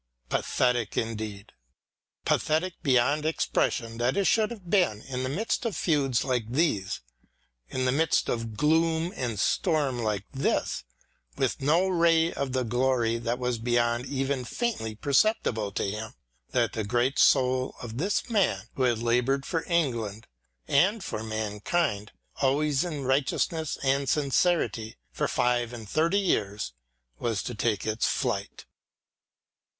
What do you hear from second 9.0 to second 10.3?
and storm like